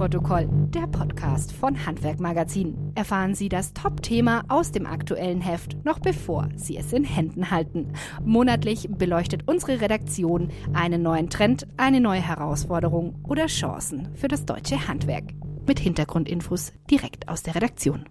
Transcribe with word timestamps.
Abnahmeprotokoll, 0.00 0.48
der 0.70 0.86
Podcast 0.86 1.52
von 1.52 1.84
Handwerk 1.84 2.20
Magazin. 2.20 2.92
Erfahren 2.94 3.34
Sie 3.34 3.50
das 3.50 3.74
Top-Thema 3.74 4.44
aus 4.48 4.72
dem 4.72 4.86
aktuellen 4.86 5.42
Heft, 5.42 5.76
noch 5.84 5.98
bevor 5.98 6.48
Sie 6.56 6.78
es 6.78 6.94
in 6.94 7.04
Händen 7.04 7.50
halten. 7.50 7.92
Monatlich 8.24 8.88
beleuchtet 8.90 9.42
unsere 9.46 9.82
Redaktion 9.82 10.50
einen 10.72 11.02
neuen 11.02 11.28
Trend, 11.28 11.66
eine 11.76 12.00
neue 12.00 12.22
Herausforderung 12.22 13.22
oder 13.28 13.46
Chancen 13.46 14.08
für 14.14 14.28
das 14.28 14.46
deutsche 14.46 14.88
Handwerk. 14.88 15.24
Mit 15.66 15.78
Hintergrundinfos 15.78 16.72
direkt 16.90 17.28
aus 17.28 17.42
der 17.42 17.54
Redaktion. 17.54 18.08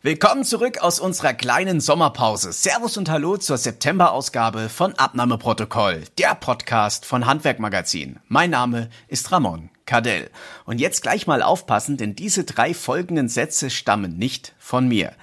Willkommen 0.00 0.44
zurück 0.44 0.78
aus 0.78 1.00
unserer 1.00 1.34
kleinen 1.34 1.80
Sommerpause. 1.80 2.54
Servus 2.54 2.96
und 2.96 3.10
Hallo 3.10 3.36
zur 3.36 3.58
September-Ausgabe 3.58 4.70
von 4.70 4.94
Abnahmeprotokoll, 4.94 6.04
der 6.16 6.34
Podcast 6.34 7.04
von 7.04 7.26
Handwerkmagazin. 7.26 8.20
Mein 8.26 8.48
Name 8.48 8.88
ist 9.08 9.30
Ramon 9.30 9.68
Cadell. 9.90 10.30
Und 10.66 10.80
jetzt 10.80 11.02
gleich 11.02 11.26
mal 11.26 11.42
aufpassen, 11.42 11.96
denn 11.96 12.14
diese 12.14 12.44
drei 12.44 12.74
folgenden 12.74 13.28
Sätze 13.28 13.70
stammen 13.70 14.16
nicht 14.18 14.54
von 14.56 14.86
mir. 14.86 15.14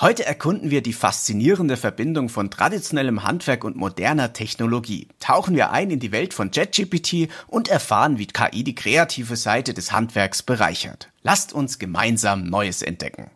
Heute 0.00 0.24
erkunden 0.24 0.70
wir 0.70 0.82
die 0.82 0.94
faszinierende 0.94 1.76
Verbindung 1.76 2.30
von 2.30 2.50
traditionellem 2.50 3.24
Handwerk 3.24 3.64
und 3.64 3.76
moderner 3.76 4.32
Technologie. 4.32 5.08
Tauchen 5.20 5.54
wir 5.56 5.72
ein 5.72 5.90
in 5.90 6.00
die 6.00 6.10
Welt 6.10 6.32
von 6.32 6.50
JetGPT 6.50 7.28
und 7.48 7.68
erfahren, 7.68 8.16
wie 8.16 8.26
KI 8.26 8.64
die 8.64 8.74
kreative 8.74 9.36
Seite 9.36 9.74
des 9.74 9.92
Handwerks 9.92 10.42
bereichert. 10.42 11.10
Lasst 11.22 11.52
uns 11.52 11.78
gemeinsam 11.78 12.44
Neues 12.48 12.80
entdecken. 12.80 13.30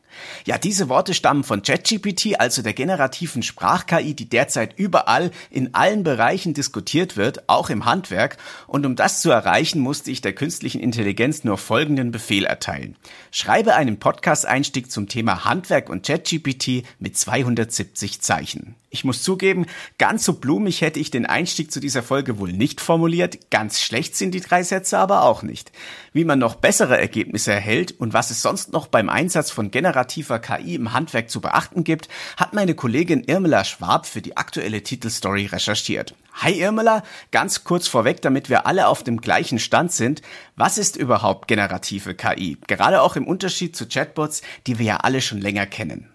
Ja, 0.46 0.58
diese 0.58 0.88
Worte 0.88 1.14
stammen 1.14 1.44
von 1.44 1.62
ChatGPT, 1.62 2.40
also 2.40 2.62
der 2.62 2.72
generativen 2.72 3.42
Sprach-KI, 3.42 4.14
die 4.14 4.28
derzeit 4.28 4.78
überall 4.78 5.30
in 5.50 5.74
allen 5.74 6.02
Bereichen 6.02 6.54
diskutiert 6.54 7.16
wird, 7.16 7.48
auch 7.48 7.70
im 7.70 7.84
Handwerk. 7.84 8.36
Und 8.66 8.86
um 8.86 8.96
das 8.96 9.20
zu 9.20 9.30
erreichen, 9.30 9.80
musste 9.80 10.10
ich 10.10 10.20
der 10.20 10.32
künstlichen 10.32 10.80
Intelligenz 10.80 11.44
nur 11.44 11.58
folgenden 11.58 12.10
Befehl 12.10 12.44
erteilen. 12.44 12.96
Schreibe 13.30 13.74
einen 13.74 13.98
Podcast-Einstieg 13.98 14.90
zum 14.90 15.08
Thema 15.08 15.44
Handwerk 15.44 15.88
und 15.90 16.06
ChatGPT 16.06 16.84
mit 16.98 17.16
270 17.16 18.20
Zeichen. 18.20 18.76
Ich 18.90 19.04
muss 19.04 19.22
zugeben, 19.22 19.66
ganz 19.98 20.24
so 20.24 20.32
blumig 20.32 20.80
hätte 20.80 20.98
ich 20.98 21.10
den 21.10 21.26
Einstieg 21.26 21.70
zu 21.70 21.78
dieser 21.78 22.02
Folge 22.02 22.38
wohl 22.38 22.52
nicht 22.52 22.80
formuliert. 22.80 23.50
Ganz 23.50 23.82
schlecht 23.82 24.16
sind 24.16 24.32
die 24.32 24.40
drei 24.40 24.62
Sätze 24.62 24.98
aber 24.98 25.24
auch 25.24 25.42
nicht. 25.42 25.72
Wie 26.14 26.24
man 26.24 26.38
noch 26.38 26.54
bessere 26.54 26.98
Ergebnisse 26.98 27.52
erhält 27.52 27.92
und 27.92 28.14
was 28.14 28.30
es 28.30 28.40
sonst 28.40 28.72
noch 28.72 28.86
beim 28.86 29.10
Einsatz 29.10 29.50
von 29.50 29.70
generativer 29.98 30.38
KI 30.38 30.76
im 30.76 30.92
Handwerk 30.92 31.28
zu 31.28 31.40
beachten 31.40 31.82
gibt, 31.82 32.08
hat 32.36 32.52
meine 32.52 32.74
Kollegin 32.74 33.24
Irmela 33.24 33.64
Schwab 33.64 34.06
für 34.06 34.22
die 34.22 34.36
aktuelle 34.36 34.82
Titelstory 34.82 35.46
recherchiert. 35.46 36.14
Hi 36.34 36.52
Irmela, 36.52 37.02
ganz 37.32 37.64
kurz 37.64 37.88
vorweg, 37.88 38.22
damit 38.22 38.48
wir 38.48 38.66
alle 38.66 38.86
auf 38.86 39.02
dem 39.02 39.20
gleichen 39.20 39.58
Stand 39.58 39.90
sind. 39.90 40.22
Was 40.54 40.78
ist 40.78 40.96
überhaupt 40.96 41.48
generative 41.48 42.14
KI? 42.14 42.58
Gerade 42.68 43.02
auch 43.02 43.16
im 43.16 43.26
Unterschied 43.26 43.74
zu 43.74 43.88
Chatbots, 43.88 44.42
die 44.68 44.78
wir 44.78 44.86
ja 44.86 44.96
alle 44.98 45.20
schon 45.20 45.40
länger 45.40 45.66
kennen. 45.66 46.08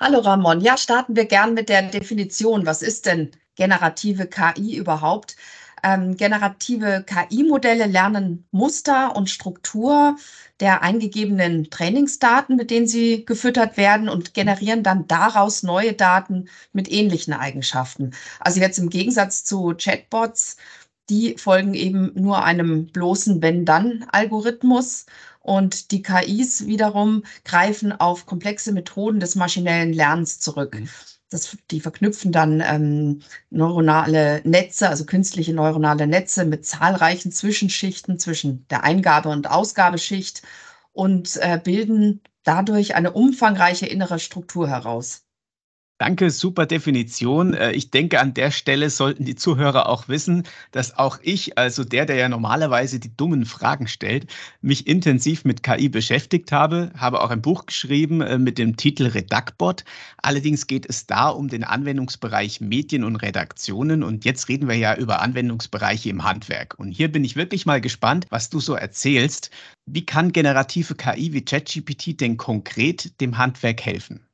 Hallo 0.00 0.20
Ramon. 0.20 0.62
Ja, 0.62 0.78
starten 0.78 1.16
wir 1.16 1.26
gern 1.26 1.52
mit 1.52 1.68
der 1.68 1.82
Definition. 1.82 2.64
Was 2.64 2.80
ist 2.80 3.04
denn 3.04 3.30
generative 3.56 4.26
KI 4.26 4.76
überhaupt? 4.76 5.36
Ähm, 5.86 6.16
generative 6.16 7.04
KI-Modelle 7.06 7.86
lernen 7.86 8.44
Muster 8.50 9.14
und 9.14 9.30
Struktur 9.30 10.16
der 10.58 10.82
eingegebenen 10.82 11.70
Trainingsdaten, 11.70 12.56
mit 12.56 12.72
denen 12.72 12.88
sie 12.88 13.24
gefüttert 13.24 13.76
werden 13.76 14.08
und 14.08 14.34
generieren 14.34 14.82
dann 14.82 15.06
daraus 15.06 15.62
neue 15.62 15.92
Daten 15.92 16.48
mit 16.72 16.90
ähnlichen 16.90 17.34
Eigenschaften. 17.34 18.14
Also 18.40 18.58
jetzt 18.60 18.78
im 18.78 18.90
Gegensatz 18.90 19.44
zu 19.44 19.74
Chatbots, 19.78 20.56
die 21.08 21.36
folgen 21.38 21.74
eben 21.74 22.10
nur 22.16 22.42
einem 22.42 22.88
bloßen 22.88 23.40
Wenn-Dann-Algorithmus 23.40 25.06
und 25.40 25.92
die 25.92 26.02
KIs 26.02 26.66
wiederum 26.66 27.22
greifen 27.44 27.92
auf 27.92 28.26
komplexe 28.26 28.72
Methoden 28.72 29.20
des 29.20 29.36
maschinellen 29.36 29.92
Lernens 29.92 30.40
zurück. 30.40 30.76
Das, 31.28 31.56
die 31.72 31.80
verknüpfen 31.80 32.30
dann 32.30 32.60
ähm, 32.60 33.22
neuronale 33.50 34.42
Netze, 34.44 34.88
also 34.88 35.04
künstliche 35.06 35.52
neuronale 35.52 36.06
Netze 36.06 36.44
mit 36.44 36.64
zahlreichen 36.64 37.32
Zwischenschichten 37.32 38.18
zwischen 38.20 38.66
der 38.68 38.84
Eingabe- 38.84 39.30
und 39.30 39.50
Ausgabeschicht 39.50 40.42
und 40.92 41.36
äh, 41.38 41.60
bilden 41.62 42.22
dadurch 42.44 42.94
eine 42.94 43.12
umfangreiche 43.12 43.86
innere 43.86 44.20
Struktur 44.20 44.68
heraus. 44.68 45.25
Danke, 45.98 46.30
super 46.30 46.66
Definition. 46.66 47.54
Äh, 47.54 47.72
ich 47.72 47.90
denke, 47.90 48.20
an 48.20 48.34
der 48.34 48.50
Stelle 48.50 48.90
sollten 48.90 49.24
die 49.24 49.34
Zuhörer 49.34 49.88
auch 49.88 50.08
wissen, 50.08 50.42
dass 50.70 50.98
auch 50.98 51.18
ich, 51.22 51.56
also 51.56 51.84
der, 51.84 52.04
der 52.04 52.16
ja 52.16 52.28
normalerweise 52.28 53.00
die 53.00 53.16
dummen 53.16 53.46
Fragen 53.46 53.88
stellt, 53.88 54.30
mich 54.60 54.86
intensiv 54.86 55.46
mit 55.46 55.62
KI 55.62 55.88
beschäftigt 55.88 56.52
habe, 56.52 56.92
habe 56.98 57.22
auch 57.22 57.30
ein 57.30 57.40
Buch 57.40 57.64
geschrieben 57.64 58.20
äh, 58.20 58.36
mit 58.36 58.58
dem 58.58 58.76
Titel 58.76 59.06
Redaktbot. 59.06 59.84
Allerdings 60.18 60.66
geht 60.66 60.84
es 60.86 61.06
da 61.06 61.30
um 61.30 61.48
den 61.48 61.64
Anwendungsbereich 61.64 62.60
Medien 62.60 63.02
und 63.02 63.16
Redaktionen 63.16 64.02
und 64.02 64.26
jetzt 64.26 64.50
reden 64.50 64.68
wir 64.68 64.76
ja 64.76 64.94
über 64.96 65.22
Anwendungsbereiche 65.22 66.10
im 66.10 66.24
Handwerk. 66.24 66.78
Und 66.78 66.90
hier 66.90 67.10
bin 67.10 67.24
ich 67.24 67.36
wirklich 67.36 67.64
mal 67.64 67.80
gespannt, 67.80 68.26
was 68.28 68.50
du 68.50 68.60
so 68.60 68.74
erzählst. 68.74 69.50
Wie 69.86 70.04
kann 70.04 70.32
generative 70.32 70.94
KI 70.94 71.32
wie 71.32 71.44
ChatGPT 71.44 72.20
denn 72.20 72.36
konkret 72.36 73.18
dem 73.22 73.38
Handwerk 73.38 73.80
helfen? 73.80 74.25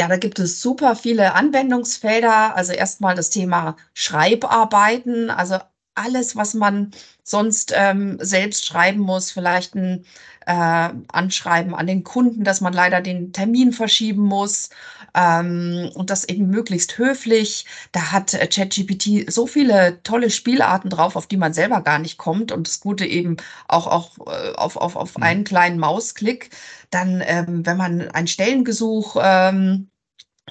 Ja, 0.00 0.08
da 0.08 0.16
gibt 0.16 0.38
es 0.38 0.62
super 0.62 0.96
viele 0.96 1.34
Anwendungsfelder. 1.34 2.56
Also 2.56 2.72
erstmal 2.72 3.14
das 3.14 3.28
Thema 3.28 3.76
Schreibarbeiten, 3.92 5.28
also 5.28 5.58
alles, 5.94 6.36
was 6.36 6.54
man 6.54 6.92
sonst 7.22 7.72
ähm, 7.76 8.18
selbst 8.20 8.66
schreiben 8.66 9.00
muss, 9.00 9.30
vielleicht 9.30 9.74
ein 9.74 10.04
äh, 10.46 10.90
Anschreiben 11.08 11.74
an 11.74 11.86
den 11.86 12.02
Kunden, 12.04 12.44
dass 12.44 12.60
man 12.60 12.72
leider 12.72 13.00
den 13.00 13.32
Termin 13.32 13.72
verschieben 13.72 14.22
muss 14.22 14.70
ähm, 15.14 15.90
und 15.94 16.10
das 16.10 16.24
eben 16.24 16.48
möglichst 16.48 16.98
höflich. 16.98 17.66
Da 17.92 18.12
hat 18.12 18.34
äh, 18.34 18.46
ChatGPT 18.46 19.30
so 19.30 19.46
viele 19.46 20.02
tolle 20.02 20.30
Spielarten 20.30 20.90
drauf, 20.90 21.16
auf 21.16 21.26
die 21.26 21.36
man 21.36 21.52
selber 21.52 21.82
gar 21.82 21.98
nicht 21.98 22.18
kommt 22.18 22.52
und 22.52 22.66
das 22.66 22.80
Gute 22.80 23.04
eben 23.06 23.36
auch, 23.68 23.86
auch 23.86 24.18
äh, 24.26 24.54
auf, 24.54 24.76
auf, 24.76 24.96
auf 24.96 25.18
mhm. 25.18 25.22
einen 25.22 25.44
kleinen 25.44 25.78
Mausklick. 25.78 26.50
Dann, 26.90 27.22
ähm, 27.24 27.64
wenn 27.66 27.76
man 27.76 28.10
ein 28.10 28.26
Stellengesuch 28.26 29.16
ähm, 29.22 29.90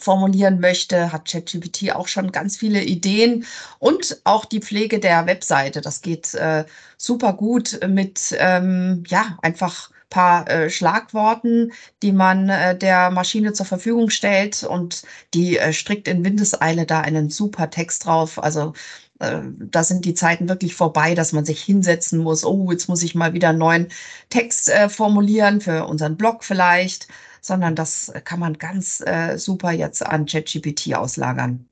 formulieren 0.02 0.60
möchte, 0.60 1.12
hat 1.12 1.30
ChatGPT 1.30 1.92
auch 1.96 2.08
schon 2.08 2.32
ganz 2.32 2.58
viele 2.58 2.84
Ideen 2.84 3.46
und 3.80 4.22
auch 4.24 4.46
die 4.46 4.62
Pflege 4.62 5.00
der 5.00 5.26
Webseite. 5.26 5.82
Das 5.82 6.02
geht 6.02 6.34
äh, 6.34 6.66
super 6.98 7.34
gut 7.34 7.80
mit 7.88 8.36
ähm, 8.40 9.04
ja 9.08 9.38
einfach 9.42 9.92
paar 10.10 10.50
äh, 10.50 10.70
Schlagworten, 10.70 11.72
die 12.02 12.12
man 12.12 12.50
äh, 12.50 12.78
der 12.78 13.12
Maschine 13.12 13.54
zur 13.54 13.66
Verfügung 13.66 14.10
stellt 14.10 14.64
und 14.64 15.04
die 15.34 15.58
äh, 15.58 15.74
strickt 15.74 16.08
in 16.08 16.26
Windeseile 16.26 16.86
da 16.86 17.02
einen 17.02 17.30
super 17.30 17.70
Text 17.70 18.06
drauf. 18.06 18.42
Also 18.42 18.74
da 19.20 19.84
sind 19.84 20.06
die 20.06 20.14
Zeiten 20.14 20.48
wirklich 20.48 20.76
vorbei, 20.76 21.14
dass 21.14 21.34
man 21.34 21.46
sich 21.46 21.62
hinsetzen 21.62 22.20
muss. 22.20 22.46
Oh, 22.46 22.72
jetzt 22.72 22.88
muss 22.88 23.04
ich 23.04 23.16
mal 23.16 23.34
wieder 23.34 23.50
einen 23.50 23.60
neuen 23.60 23.88
Text 24.30 24.70
äh, 24.70 24.90
formulieren 24.90 25.62
für 25.62 25.86
unseren 25.86 26.18
Blog 26.18 26.44
vielleicht 26.44 27.08
sondern 27.42 27.76
das 27.76 28.12
kann 28.26 28.40
man 28.40 28.58
ganz 28.58 29.02
äh, 29.02 29.38
super 29.38 29.72
jetzt 29.72 30.06
an 30.06 30.26
ChatGPT 30.26 30.94
auslagern. 30.96 31.66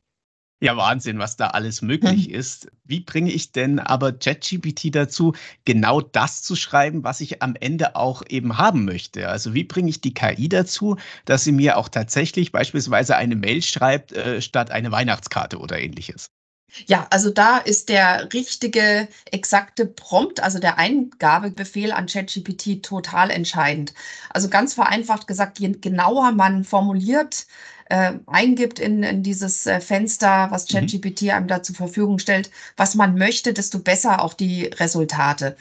Ja, 0.59 0.75
Wahnsinn, 0.75 1.19
was 1.19 1.37
da 1.37 1.49
alles 1.49 1.83
möglich 1.83 2.25
hm. 2.25 2.33
ist. 2.33 2.71
Wie 2.83 3.01
bringe 3.01 3.31
ich 3.31 3.51
denn 3.51 3.77
aber 3.77 4.11
ChatGPT 4.11 4.95
dazu, 4.95 5.33
genau 5.65 6.01
das 6.01 6.41
zu 6.41 6.55
schreiben, 6.55 7.03
was 7.03 7.21
ich 7.21 7.43
am 7.43 7.55
Ende 7.59 7.95
auch 7.95 8.23
eben 8.27 8.57
haben 8.57 8.83
möchte? 8.83 9.29
Also 9.29 9.53
wie 9.53 9.63
bringe 9.63 9.89
ich 9.89 10.01
die 10.01 10.15
KI 10.15 10.49
dazu, 10.49 10.97
dass 11.25 11.43
sie 11.43 11.51
mir 11.51 11.77
auch 11.77 11.89
tatsächlich 11.89 12.51
beispielsweise 12.51 13.15
eine 13.17 13.35
Mail 13.35 13.61
schreibt, 13.61 14.13
äh, 14.13 14.41
statt 14.41 14.71
eine 14.71 14.91
Weihnachtskarte 14.91 15.59
oder 15.59 15.79
ähnliches? 15.79 16.31
Ja, 16.85 17.07
also 17.09 17.29
da 17.29 17.57
ist 17.57 17.89
der 17.89 18.33
richtige, 18.33 19.07
exakte 19.31 19.85
Prompt, 19.85 20.41
also 20.41 20.59
der 20.59 20.77
Eingabebefehl 20.77 21.91
an 21.91 22.07
ChatGPT 22.07 22.83
total 22.83 23.31
entscheidend. 23.31 23.93
Also 24.29 24.49
ganz 24.49 24.73
vereinfacht 24.73 25.27
gesagt, 25.27 25.59
je 25.59 25.69
genauer 25.71 26.31
man 26.33 26.63
formuliert, 26.65 27.47
äh, 27.89 28.13
eingibt 28.27 28.79
in, 28.79 29.03
in 29.03 29.23
dieses 29.23 29.65
äh, 29.65 29.79
Fenster, 29.79 30.47
was. 30.51 30.67
ChatGPT 30.67 31.23
mhm. 31.23 31.29
einem 31.29 31.47
da 31.47 31.63
zur 31.63 31.75
Verfügung 31.75 32.19
stellt, 32.19 32.51
was 32.75 32.95
man 32.95 33.15
möchte, 33.17 33.53
desto 33.53 33.79
besser 33.79 34.21
auch 34.21 34.33
die 34.33 34.65
Resultate. 34.65 35.55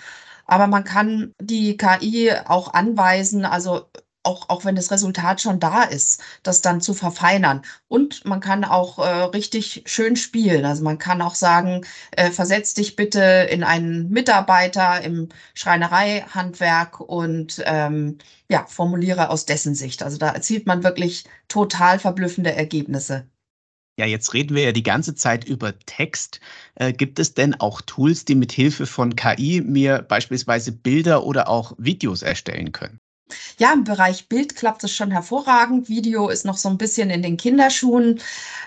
Aber 0.46 0.66
man 0.66 0.84
kann 0.84 1.34
die 1.40 1.76
KI 1.76 2.32
auch 2.46 2.72
anweisen, 2.74 3.44
also 3.44 3.86
auch, 4.26 4.48
auch 4.48 4.64
wenn 4.64 4.76
das 4.76 4.90
Resultat 4.90 5.40
schon 5.40 5.60
da 5.60 5.82
ist, 5.84 6.22
das 6.42 6.60
dann 6.60 6.80
zu 6.80 6.94
verfeinern. 6.94 7.62
Und 7.88 8.24
man 8.24 8.40
kann 8.40 8.64
auch 8.64 8.98
äh, 8.98 9.24
richtig 9.24 9.84
schön 9.86 10.16
spielen. 10.16 10.64
Also 10.64 10.82
man 10.84 10.98
kann 10.98 11.22
auch 11.22 11.34
sagen, 11.34 11.86
äh, 12.12 12.30
versetz 12.30 12.74
dich 12.74 12.96
bitte 12.96 13.20
in 13.50 13.64
einen 13.64 14.10
Mitarbeiter 14.10 15.00
im 15.02 15.28
Schreinereihandwerk 15.54 17.00
und 17.00 17.62
ähm, 17.64 18.18
ja, 18.50 18.66
formuliere 18.66 19.30
aus 19.30 19.46
dessen 19.46 19.74
Sicht. 19.74 20.02
Also 20.02 20.18
da 20.18 20.30
erzielt 20.30 20.66
man 20.66 20.84
wirklich 20.84 21.24
total 21.48 21.98
verblüffende 21.98 22.54
Ergebnisse. 22.54 23.26
Ja, 23.98 24.04
jetzt 24.04 24.34
reden 24.34 24.54
wir 24.54 24.62
ja 24.62 24.72
die 24.72 24.82
ganze 24.82 25.14
Zeit 25.14 25.44
über 25.44 25.78
Text. 25.78 26.40
Äh, 26.74 26.92
gibt 26.92 27.18
es 27.18 27.32
denn 27.32 27.54
auch 27.54 27.80
Tools, 27.80 28.26
die 28.26 28.34
mit 28.34 28.52
Hilfe 28.52 28.86
von 28.86 29.16
KI 29.16 29.62
mir 29.62 30.02
beispielsweise 30.02 30.72
Bilder 30.72 31.24
oder 31.24 31.48
auch 31.48 31.72
Videos 31.78 32.20
erstellen 32.22 32.72
können? 32.72 33.00
Ja, 33.58 33.72
im 33.72 33.84
Bereich 33.84 34.28
Bild 34.28 34.54
klappt 34.56 34.84
es 34.84 34.92
schon 34.92 35.10
hervorragend. 35.10 35.88
Video 35.88 36.28
ist 36.28 36.44
noch 36.44 36.56
so 36.56 36.68
ein 36.68 36.78
bisschen 36.78 37.10
in 37.10 37.22
den 37.22 37.36
Kinderschuhen. 37.36 38.20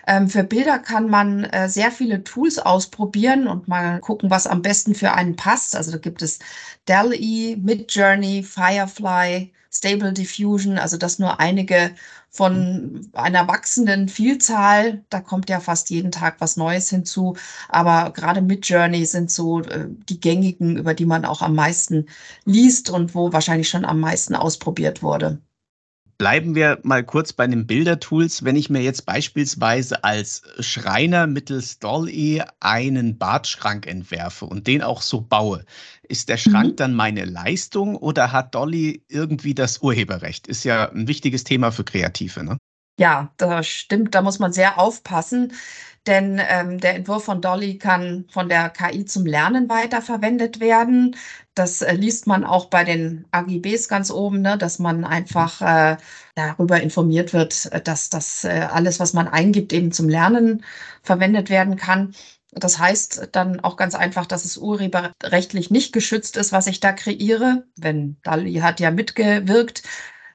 Ähm, 0.08 0.28
für 0.30 0.44
Bilder 0.44 0.80
kann 0.80 1.10
man 1.10 1.46
äh, 1.46 1.70
sehr 1.70 1.92
viele 1.92 2.24
Tools 2.24 2.60
ausprobieren 2.60 3.48
und 3.48 3.68
mal 3.68 4.00
gucken, 4.00 4.30
was 4.30 4.48
am 4.48 4.62
besten 4.62 4.96
für 4.96 5.14
einen 5.14 5.36
passt. 5.36 5.76
Also 5.76 5.92
da 5.92 5.98
gibt 5.98 6.22
es 6.22 6.40
DALL-E, 6.86 7.56
Midjourney, 7.58 8.44
Firefly, 8.44 9.52
Stable 9.72 10.14
Diffusion, 10.14 10.78
also 10.78 10.98
das 10.98 11.20
nur 11.20 11.40
einige 11.40 11.92
von 12.30 13.10
einer 13.14 13.48
wachsenden 13.48 14.10
Vielzahl. 14.10 15.04
Da 15.10 15.22
kommt 15.22 15.50
ja 15.50 15.60
fast 15.60 15.90
jeden 15.90 16.12
Tag 16.12 16.38
was 16.40 16.58
Neues 16.58 16.90
hinzu. 16.90 17.36
Aber 17.68 18.12
gerade 18.12 18.42
Midjourney 18.42 19.06
sind 19.06 19.32
so 19.32 19.62
äh, 19.62 19.88
die 20.10 20.20
gängigen, 20.20 20.78
über 20.78 20.94
die 20.94 21.06
man 21.06 21.26
auch 21.26 21.42
am 21.42 21.56
meisten 21.56 22.08
liest 22.46 22.90
und 22.90 23.16
wo 23.16 23.32
wahrscheinlich 23.34 23.70
schon 23.70 23.86
am 23.86 24.00
meisten 24.00 24.36
ausprobiert 24.36 25.04
wurde. 25.04 25.40
Bleiben 26.20 26.54
wir 26.54 26.80
mal 26.84 27.02
kurz 27.02 27.32
bei 27.32 27.48
den 27.48 27.66
Bildertools. 27.66 28.44
Wenn 28.44 28.58
ich 28.58 28.70
mir 28.70 28.82
jetzt 28.82 29.06
beispielsweise 29.06 30.04
als 30.04 30.42
Schreiner 30.60 31.28
mittels 31.28 31.80
Dolly 31.80 32.44
einen 32.60 33.18
Badschrank 33.18 33.88
entwerfe 33.88 34.46
und 34.46 34.68
den 34.68 34.84
auch 34.84 35.02
so 35.02 35.22
baue, 35.22 35.64
ist 36.04 36.28
der 36.28 36.36
Schrank 36.36 36.72
mhm. 36.72 36.76
dann 36.76 36.94
meine 36.94 37.24
Leistung 37.24 37.96
oder 37.96 38.34
hat 38.34 38.54
Dolly 38.54 39.06
irgendwie 39.08 39.54
das 39.54 39.82
Urheberrecht? 39.82 40.48
Ist 40.48 40.66
ja 40.66 40.90
ein 40.90 41.08
wichtiges 41.08 41.46
Thema 41.46 41.72
für 41.72 41.86
Kreative, 41.86 42.44
ne? 42.44 42.58
Ja, 43.00 43.32
das 43.38 43.68
stimmt. 43.68 44.14
Da 44.14 44.22
muss 44.22 44.40
man 44.40 44.52
sehr 44.52 44.78
aufpassen, 44.78 45.54
denn 46.10 46.42
ähm, 46.50 46.80
der 46.80 46.96
Entwurf 46.96 47.26
von 47.26 47.40
Dolly 47.40 47.78
kann 47.78 48.26
von 48.32 48.50
der 48.50 48.70
KI 48.70 49.06
zum 49.06 49.28
Lernen 49.28 49.70
weiterverwendet 49.70 50.60
werden. 50.60 51.16
Das 51.54 51.84
äh, 51.84 51.94
liest 51.94 52.26
man 52.26 52.44
auch 52.44 52.66
bei 52.66 52.84
den 52.84 53.26
AGBs 53.32 53.88
ganz 53.88 54.10
oben, 54.10 54.42
ne, 54.42 54.58
dass 54.58 54.80
man 54.80 55.06
einfach 55.06 55.62
äh, 55.62 55.98
darüber 56.34 56.82
informiert 56.82 57.32
wird, 57.34 57.68
äh, 57.72 57.82
dass 57.82 58.10
das 58.10 58.44
äh, 58.44 58.68
alles, 58.72 59.00
was 59.00 59.14
man 59.14 59.28
eingibt, 59.28 59.72
eben 59.72 59.92
zum 59.92 60.10
Lernen 60.10 60.66
verwendet 61.04 61.52
werden 61.52 61.76
kann. 61.76 62.16
Das 62.52 62.80
heißt 62.80 63.30
dann 63.34 63.60
auch 63.60 63.78
ganz 63.78 63.94
einfach, 63.94 64.26
dass 64.26 64.46
es 64.46 64.58
urheberrechtlich 64.58 65.70
nicht 65.70 65.94
geschützt 65.94 66.38
ist, 66.38 66.52
was 66.52 66.66
ich 66.66 66.80
da 66.80 66.92
kreiere. 66.92 67.68
Wenn 67.76 68.18
Dali 68.24 68.56
hat 68.56 68.80
ja 68.80 68.90
mitgewirkt. 68.90 69.84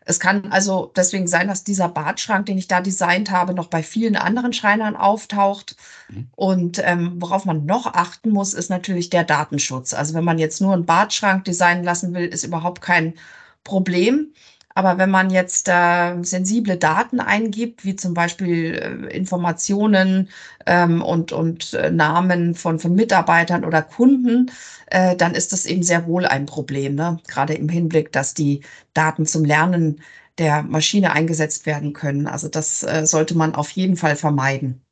Es 0.05 0.21
kann 0.21 0.53
also 0.53 0.93
deswegen 0.95 1.27
sein, 1.27 1.49
dass 1.49 1.65
dieser 1.65 1.89
Badschrank, 1.89 2.47
den 2.47 2.59
ich 2.59 2.69
da 2.69 2.81
designt 2.81 3.31
habe, 3.31 3.55
noch 3.55 3.69
bei 3.69 3.83
vielen 3.83 4.17
anderen 4.17 4.53
Schreinern 4.53 4.97
auftaucht. 4.97 5.77
Mhm. 6.09 6.29
Und 6.37 6.83
ähm, 6.85 7.15
worauf 7.21 7.45
man 7.45 7.65
noch 7.65 7.87
achten 7.87 8.31
muss, 8.31 8.55
ist 8.55 8.71
natürlich 8.71 9.11
der 9.11 9.25
Datenschutz. 9.25 9.95
Also 9.95 10.15
wenn 10.15 10.25
man 10.25 10.39
jetzt 10.39 10.61
nur 10.61 10.75
einen 10.75 10.87
Badschrank 10.87 11.45
designen 11.45 11.85
lassen 11.85 12.13
will, 12.15 12.27
ist 12.27 12.45
überhaupt 12.45 12.83
kein 12.83 13.15
Problem. 13.65 14.33
Aber 14.77 14.99
wenn 14.99 15.11
man 15.11 15.31
jetzt 15.31 15.69
äh, 15.69 16.21
sensible 16.23 16.77
Daten 16.77 17.21
eingibt, 17.21 17.85
wie 17.85 17.95
zum 17.95 18.13
Beispiel 18.13 18.75
äh, 18.75 19.17
Informationen 19.17 20.31
ähm, 20.67 21.01
und, 21.01 21.31
und 21.31 21.75
äh, 21.75 21.93
Namen 21.93 22.57
von, 22.57 22.81
von 22.81 22.93
Mitarbeitern 22.95 23.65
oder 23.65 23.83
Kunden, 23.83 24.51
äh, 24.87 25.15
dann 25.15 25.35
ist 25.35 25.53
das 25.53 25.65
eben 25.67 25.85
sehr 25.85 26.07
wohl 26.07 26.27
ein 26.27 26.47
Problem. 26.47 26.97
Ne? 26.97 27.19
Gerade 27.29 27.55
im 27.55 27.69
Hinblick, 27.69 28.11
dass 28.11 28.35
die 28.35 28.63
Daten 28.95 29.27
zum 29.27 29.45
Lernen 29.45 30.01
der 30.39 30.65
Maschine 30.65 31.13
eingesetzt 31.13 31.67
werden 31.67 31.93
können. 31.93 32.27
Also 32.27 32.49
das 32.49 32.83
äh, 32.83 33.07
sollte 33.07 33.37
man 33.37 33.55
auf 33.55 33.71
jeden 33.71 33.97
Fall 33.97 34.17
vermeiden. 34.17 34.85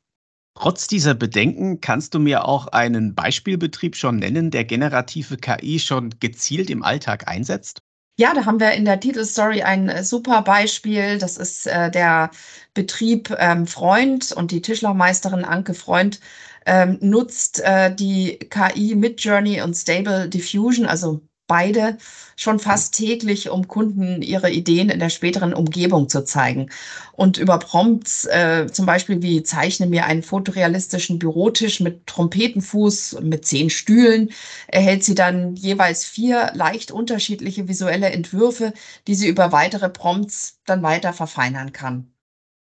Trotz 0.55 0.87
dieser 0.87 1.15
Bedenken 1.15 1.81
kannst 1.81 2.13
du 2.13 2.19
mir 2.19 2.45
auch 2.45 2.67
einen 2.67 3.15
Beispielbetrieb 3.15 3.97
schon 3.97 4.17
nennen, 4.17 4.49
der 4.49 4.63
generative 4.63 5.35
KI 5.35 5.79
schon 5.79 6.11
gezielt 6.21 6.69
im 6.69 6.83
Alltag 6.83 7.27
einsetzt? 7.27 7.81
Ja, 8.15 8.33
da 8.35 8.45
haben 8.45 8.59
wir 8.59 8.71
in 8.73 8.85
der 8.85 8.99
Titelstory 8.99 9.63
ein 9.63 9.89
äh, 9.89 10.03
super 10.03 10.41
Beispiel. 10.43 11.17
Das 11.17 11.37
ist 11.37 11.65
äh, 11.65 11.89
der 11.89 12.29
Betrieb 12.75 13.35
ähm, 13.39 13.65
Freund 13.65 14.31
und 14.31 14.51
die 14.51 14.61
Tischlermeisterin 14.61 15.43
Anke 15.45 15.73
Freund 15.73 16.19
ähm, 16.65 16.97
nutzt 17.01 17.59
äh, 17.61 17.93
die 17.93 18.37
KI 18.37 18.95
Midjourney 18.95 19.61
und 19.61 19.73
Stable 19.75 20.29
Diffusion, 20.29 20.85
also 20.85 21.21
beide 21.53 21.97
schon 22.35 22.57
fast 22.57 22.95
täglich, 22.95 23.49
um 23.51 23.67
Kunden 23.67 24.23
ihre 24.23 24.49
Ideen 24.49 24.89
in 24.89 24.99
der 24.99 25.11
späteren 25.11 25.53
Umgebung 25.53 26.09
zu 26.09 26.25
zeigen. 26.25 26.71
Und 27.11 27.37
über 27.37 27.59
Prompts, 27.59 28.25
äh, 28.25 28.65
zum 28.71 28.87
Beispiel 28.87 29.21
wie 29.21 29.43
zeichne 29.43 29.85
mir 29.85 30.05
einen 30.05 30.23
fotorealistischen 30.23 31.19
Bürotisch 31.19 31.79
mit 31.79 32.07
Trompetenfuß, 32.07 33.17
mit 33.21 33.45
zehn 33.45 33.69
Stühlen, 33.69 34.31
erhält 34.67 35.03
sie 35.03 35.13
dann 35.13 35.55
jeweils 35.55 36.05
vier 36.05 36.49
leicht 36.55 36.89
unterschiedliche 36.91 37.67
visuelle 37.67 38.09
Entwürfe, 38.09 38.73
die 39.05 39.13
sie 39.13 39.27
über 39.27 39.51
weitere 39.51 39.89
Prompts 39.89 40.59
dann 40.65 40.81
weiter 40.81 41.13
verfeinern 41.13 41.71
kann. 41.71 42.12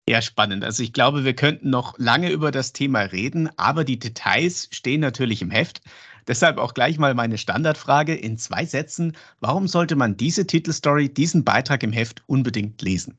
Ja, 0.09 0.23
spannend. 0.23 0.65
Also 0.65 0.83
ich 0.83 0.95
glaube, 0.95 1.25
wir 1.25 1.35
könnten 1.35 1.69
noch 1.69 1.99
lange 1.99 2.31
über 2.31 2.51
das 2.51 2.73
Thema 2.73 3.01
reden, 3.01 3.51
aber 3.59 3.85
die 3.85 3.99
Details 3.99 4.69
stehen 4.71 5.03
natürlich 5.03 5.43
im 5.43 5.51
Heft. 5.51 5.83
Deshalb 6.27 6.57
auch 6.57 6.73
gleich 6.73 6.99
mal 6.99 7.15
meine 7.15 7.37
Standardfrage 7.37 8.15
in 8.15 8.39
zwei 8.39 8.65
Sätzen. 8.65 9.17
Warum 9.41 9.69
sollte 9.69 9.97
man 9.97 10.17
diese 10.17 10.47
Titelstory, 10.47 11.13
diesen 11.13 11.45
Beitrag 11.45 11.83
im 11.83 11.93
Heft 11.93 12.23
unbedingt 12.27 12.81
lesen? 12.81 13.19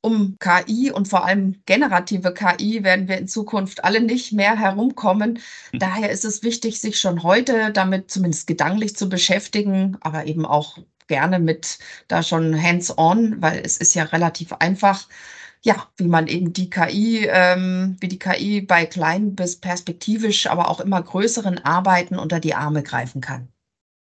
Um 0.00 0.36
KI 0.38 0.92
und 0.92 1.08
vor 1.08 1.24
allem 1.24 1.56
generative 1.66 2.32
KI 2.32 2.84
werden 2.84 3.08
wir 3.08 3.18
in 3.18 3.26
Zukunft 3.26 3.82
alle 3.82 4.00
nicht 4.00 4.32
mehr 4.32 4.56
herumkommen. 4.56 5.40
Hm. 5.72 5.80
Daher 5.80 6.10
ist 6.10 6.24
es 6.24 6.44
wichtig, 6.44 6.80
sich 6.80 7.00
schon 7.00 7.24
heute 7.24 7.72
damit 7.72 8.12
zumindest 8.12 8.46
gedanklich 8.46 8.96
zu 8.96 9.08
beschäftigen, 9.08 9.96
aber 10.02 10.26
eben 10.26 10.46
auch 10.46 10.78
gerne 11.08 11.40
mit 11.40 11.78
da 12.06 12.22
schon 12.22 12.60
hands-on, 12.60 13.42
weil 13.42 13.60
es 13.64 13.76
ist 13.76 13.94
ja 13.94 14.04
relativ 14.04 14.52
einfach, 14.52 15.08
ja, 15.66 15.88
wie 15.96 16.06
man 16.06 16.28
eben 16.28 16.52
die 16.52 16.70
KI, 16.70 17.26
ähm, 17.28 17.96
wie 17.98 18.06
die 18.06 18.20
KI 18.20 18.60
bei 18.60 18.86
kleinen 18.86 19.34
bis 19.34 19.56
perspektivisch, 19.56 20.46
aber 20.46 20.70
auch 20.70 20.78
immer 20.78 21.02
größeren 21.02 21.64
Arbeiten 21.64 22.20
unter 22.20 22.38
die 22.38 22.54
Arme 22.54 22.84
greifen 22.84 23.20
kann. 23.20 23.48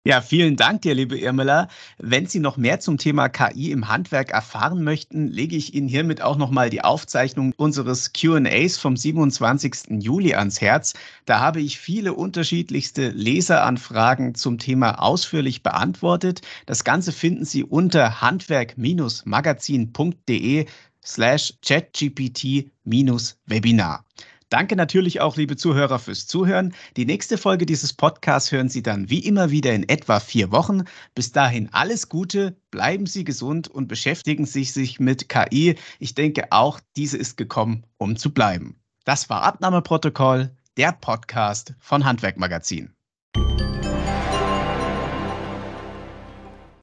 Ja, 0.05 0.23
vielen 0.23 0.57
Dank 0.57 0.83
dir, 0.83 0.95
liebe 0.95 1.19
Irmela. 1.19 1.69
Wenn 1.99 2.27
Sie 2.27 2.39
noch 2.39 2.57
mehr 2.57 2.81
zum 2.81 2.97
Thema 2.97 3.29
KI 3.29 3.73
im 3.73 3.89
Handwerk 3.89 4.31
erfahren 4.31 4.83
möchten, 4.83 5.27
lege 5.27 5.57
ich 5.57 5.75
Ihnen 5.75 5.89
hiermit 5.89 6.23
auch 6.23 6.37
nochmal 6.37 6.71
die 6.71 6.83
Aufzeichnung 6.83 7.53
unseres 7.57 8.15
QAs 8.15 8.79
vom 8.79 8.97
27. 8.97 10.01
Juli 10.01 10.35
ans 10.35 10.63
Herz. 10.63 10.95
Da 11.27 11.41
habe 11.41 11.61
ich 11.61 11.79
viele 11.79 12.15
unterschiedlichste 12.15 13.09
Leseranfragen 13.09 14.35
zum 14.35 14.59
Thema 14.59 15.03
ausführlich 15.03 15.63
beantwortet. 15.63 16.41
Das 16.65 16.85
Ganze 16.85 17.13
finden 17.13 17.45
Sie 17.45 17.65
unter 17.65 18.23
handwerk-magazin.de 18.23 20.67
slash 21.09 21.55
chatgpt-webinar. 21.63 24.05
Danke 24.51 24.77
natürlich 24.77 25.21
auch, 25.21 25.37
liebe 25.37 25.57
Zuhörer, 25.57 25.99
fürs 25.99 26.27
Zuhören. 26.27 26.75
Die 26.97 27.05
nächste 27.05 27.37
Folge 27.37 27.67
dieses 27.67 27.93
Podcasts 27.93 28.51
hören 28.51 28.71
Sie 28.71 28.83
dann 28.83 29.11
wie 29.11 29.19
immer 29.19 29.51
wieder 29.51 29.75
in 29.75 29.87
etwa 29.87 30.21
vier 30.21 30.51
Wochen. 30.51 30.85
Bis 31.15 31.33
dahin 31.33 31.69
alles 31.73 32.09
Gute, 32.09 32.57
bleiben 32.71 33.05
Sie 33.05 33.25
gesund 33.25 33.69
und 33.69 33.89
beschäftigen 33.89 34.47
Sie 34.47 34.65
sich 34.65 35.01
mit 35.01 35.29
KI. 35.29 35.77
Ich 35.99 36.15
denke 36.15 36.51
auch, 36.51 36.81
diese 36.97 37.19
ist 37.19 37.37
gekommen, 37.37 37.85
um 37.99 38.17
zu 38.17 38.33
bleiben. 38.33 38.81
Das 39.05 39.29
war 39.29 39.43
Abnahmeprotokoll, 39.43 40.57
der 40.79 40.93
Podcast 40.93 41.75
von 41.79 42.07
Handwerkmagazin. 42.07 42.95